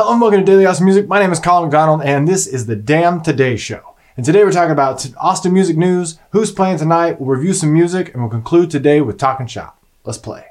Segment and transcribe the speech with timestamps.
[0.00, 1.06] Hello and welcome to Daily Austin Music.
[1.06, 3.94] My name is Colin McDonald and this is the Damn Today Show.
[4.16, 8.12] And today we're talking about Austin music news, who's playing tonight, we'll review some music,
[8.12, 9.80] and we'll conclude today with Talking Shop.
[10.02, 10.46] Let's play.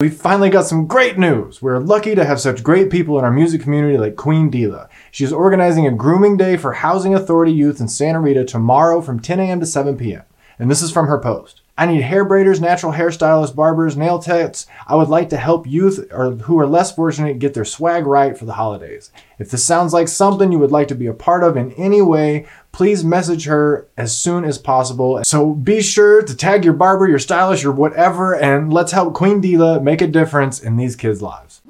[0.00, 1.62] We finally got some great news.
[1.62, 4.90] We're lucky to have such great people in our music community like Queen Dila.
[5.10, 9.40] She's organizing a grooming day for Housing Authority youth in Santa Rita tomorrow from 10
[9.40, 9.60] a.m.
[9.60, 10.24] to 7 p.m.
[10.58, 11.61] And this is from her post.
[11.76, 14.66] I need hair braiders, natural hairstylists, barbers, nail techs.
[14.86, 18.36] I would like to help youth or who are less fortunate get their swag right
[18.36, 19.10] for the holidays.
[19.38, 22.02] If this sounds like something you would like to be a part of in any
[22.02, 25.22] way, please message her as soon as possible.
[25.24, 29.40] So be sure to tag your barber, your stylist, your whatever, and let's help Queen
[29.40, 31.61] Dila make a difference in these kids' lives.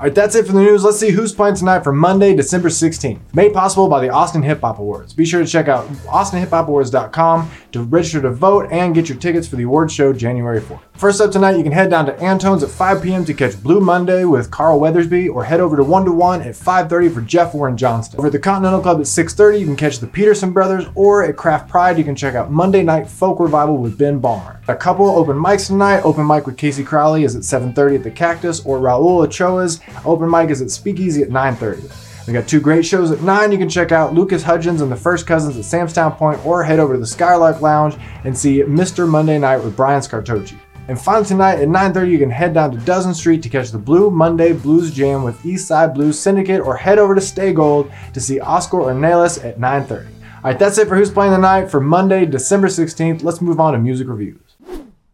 [0.00, 0.82] All right, that's it for the news.
[0.82, 3.20] Let's see who's playing tonight for Monday, December 16th.
[3.34, 5.12] Made possible by the Austin Hip Hop Awards.
[5.12, 9.56] Be sure to check out austinhiphopawards.com to register to vote and get your tickets for
[9.56, 10.80] the award show January 4th.
[10.94, 13.26] First up tonight, you can head down to Antone's at 5 p.m.
[13.26, 16.54] to catch Blue Monday with Carl Weathersby, or head over to 1 to 1 at
[16.54, 18.18] 5.30 for Jeff Warren Johnston.
[18.18, 21.36] Over at the Continental Club at 6.30, you can catch the Peterson Brothers, or at
[21.36, 24.60] Craft Pride, you can check out Monday Night Folk Revival with Ben Balmer.
[24.68, 26.00] A couple open mics tonight.
[26.02, 30.30] Open mic with Casey Crowley is at 7.30 at the Cactus, or Raul Ochoa's open
[30.30, 32.26] mic is at Speakeasy at 9.30.
[32.26, 33.50] We got two great shows at 9.
[33.50, 36.62] You can check out Lucas Hudgens and the First Cousins at Sam's Town Point, or
[36.62, 39.08] head over to the Skylark Lounge and see Mr.
[39.08, 40.58] Monday Night with Brian Scartocci.
[40.88, 43.78] And finally tonight at 9.30, you can head down to Dozen Street to catch the
[43.78, 48.20] Blue Monday Blues Jam with Eastside Blues Syndicate, or head over to Stay Gold to
[48.20, 50.06] see Oscar Ornelas at 9.30.
[50.42, 53.22] All right, that's it for Who's Playing the Night for Monday, December 16th.
[53.22, 54.49] Let's move on to music reviews.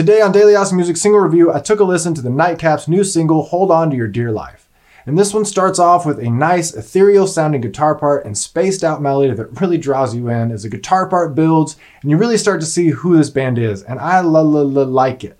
[0.00, 3.04] Today on Daily Austin Music Single Review, I took a listen to the Nightcaps' new
[3.04, 4.66] single, Hold On to Your Dear Life.
[5.04, 9.02] And this one starts off with a nice, ethereal sounding guitar part and spaced out
[9.02, 12.60] melody that really draws you in as the guitar part builds and you really start
[12.60, 13.82] to see who this band is.
[13.82, 15.38] And I like it.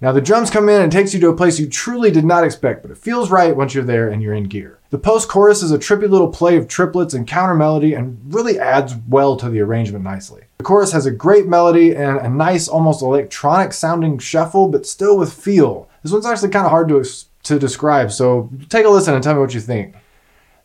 [0.00, 2.44] Now the drums come in and takes you to a place you truly did not
[2.44, 4.78] expect, but it feels right once you're there and you're in gear.
[4.90, 8.60] The post chorus is a trippy little play of triplets and counter melody and really
[8.60, 10.42] adds well to the arrangement nicely.
[10.58, 15.18] The chorus has a great melody and a nice, almost electronic sounding shuffle, but still
[15.18, 15.88] with feel.
[16.04, 17.04] This one's actually kind of hard to,
[17.42, 19.96] to describe, so take a listen and tell me what you think.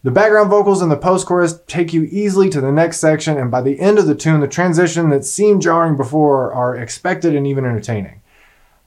[0.04, 3.50] The background vocals in the post chorus take you easily to the next section, and
[3.50, 7.48] by the end of the tune, the transition that seemed jarring before are expected and
[7.48, 8.20] even entertaining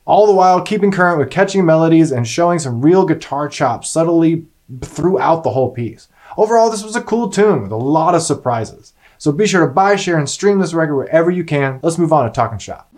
[0.07, 4.47] all the while keeping current with catchy melodies and showing some real guitar chops subtly
[4.81, 6.09] throughout the whole piece.
[6.37, 8.95] Overall, this was a cool tune with a lot of surprises.
[9.19, 11.81] So be sure to buy, share, and stream this record wherever you can.
[11.83, 12.93] Let's move on to Talking Shop.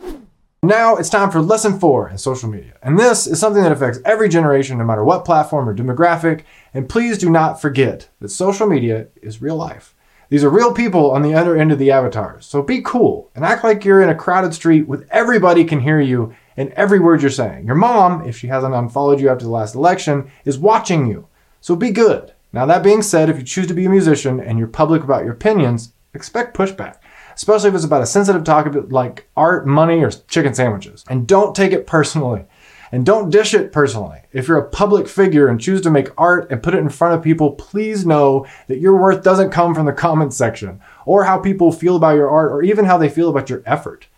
[0.63, 2.75] Now it's time for lesson four in social media.
[2.83, 6.43] And this is something that affects every generation, no matter what platform or demographic.
[6.75, 9.95] And please do not forget that social media is real life.
[10.31, 12.45] These are real people on the other end of the avatars.
[12.45, 16.01] So be cool and act like you're in a crowded street with everybody can hear
[16.01, 17.65] you and every word you're saying.
[17.65, 21.29] Your mom, if she hasn't unfollowed you after the last election, is watching you.
[21.61, 22.33] So be good.
[22.53, 25.23] Now, that being said, if you choose to be a musician and you're public about
[25.23, 26.97] your opinions, expect pushback,
[27.37, 31.05] especially if it's about a sensitive topic like art, money, or chicken sandwiches.
[31.09, 32.45] And don't take it personally.
[32.91, 34.23] And don't dish it personally.
[34.33, 37.15] If you're a public figure and choose to make art and put it in front
[37.15, 41.39] of people, please know that your worth doesn't come from the comments section or how
[41.39, 44.09] people feel about your art or even how they feel about your effort.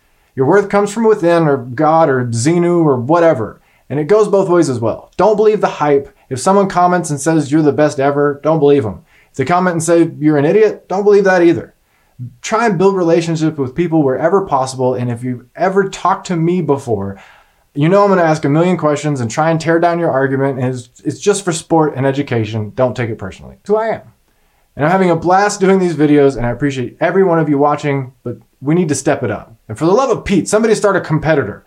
[0.41, 3.61] Your worth comes from within or God or Xenu or whatever.
[3.91, 5.11] And it goes both ways as well.
[5.15, 6.11] Don't believe the hype.
[6.31, 9.05] If someone comments and says you're the best ever, don't believe them.
[9.29, 11.75] If they comment and say you're an idiot, don't believe that either.
[12.41, 14.95] Try and build relationships with people wherever possible.
[14.95, 17.21] And if you've ever talked to me before,
[17.75, 20.09] you know I'm going to ask a million questions and try and tear down your
[20.09, 20.57] argument.
[20.57, 22.71] And it's, it's just for sport and education.
[22.73, 23.57] Don't take it personally.
[23.59, 24.13] It's who I am.
[24.75, 27.59] And I'm having a blast doing these videos, and I appreciate every one of you
[27.59, 29.55] watching, but we need to step it up.
[29.71, 31.63] And for the love of Pete, somebody start a competitor.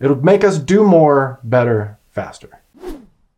[0.00, 2.60] It'll make us do more, better, faster.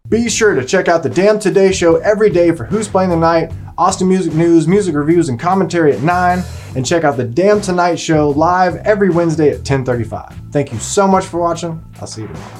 [0.09, 3.17] Be sure to check out the Damn Today show every day for Who's Playing the
[3.17, 6.43] Night, Austin Music News, music reviews, and commentary at 9,
[6.75, 10.35] and check out the Damn Tonight show live every Wednesday at 10:35.
[10.51, 11.81] Thank you so much for watching.
[12.01, 12.60] I'll see you tomorrow.